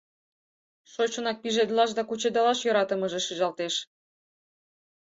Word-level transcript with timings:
Шочынак 0.91 1.37
пижедылаш 1.43 1.91
да 1.97 2.01
кучедалаш 2.05 2.59
йӧратымыже 2.63 3.19
шижалтеш. 3.23 3.75